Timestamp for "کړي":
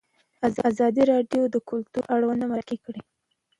2.85-3.01